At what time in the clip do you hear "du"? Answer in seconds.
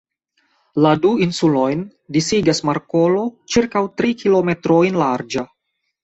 1.01-1.09